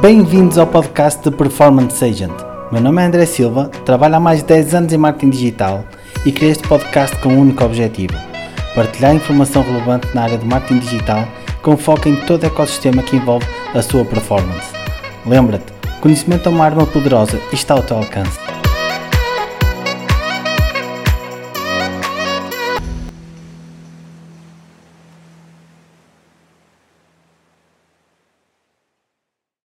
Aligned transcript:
Bem-vindos 0.00 0.56
ao 0.56 0.66
podcast 0.66 1.22
de 1.22 1.36
Performance 1.36 2.02
Agent. 2.02 2.32
Meu 2.72 2.80
nome 2.80 3.02
é 3.02 3.04
André 3.04 3.26
Silva, 3.26 3.68
trabalho 3.84 4.16
há 4.16 4.20
mais 4.20 4.40
de 4.40 4.46
10 4.46 4.74
anos 4.74 4.92
em 4.92 4.96
marketing 4.96 5.30
digital 5.30 5.84
e 6.24 6.32
criei 6.32 6.52
este 6.52 6.66
podcast 6.66 7.14
com 7.18 7.28
um 7.28 7.40
único 7.40 7.62
objetivo: 7.62 8.14
partilhar 8.74 9.14
informação 9.14 9.62
relevante 9.62 10.08
na 10.14 10.22
área 10.22 10.38
de 10.38 10.46
marketing 10.46 10.80
digital 10.80 11.28
com 11.60 11.76
foco 11.76 12.08
em 12.08 12.16
todo 12.16 12.42
o 12.42 12.46
ecossistema 12.46 13.02
que 13.02 13.16
envolve 13.16 13.46
a 13.74 13.82
sua 13.82 14.04
performance. 14.04 14.72
Lembra-te, 15.26 15.72
conhecimento 16.00 16.48
é 16.48 16.52
uma 16.52 16.64
arma 16.64 16.86
poderosa 16.86 17.38
e 17.52 17.54
está 17.54 17.74
ao 17.74 17.82
teu 17.82 17.98
alcance. 17.98 18.38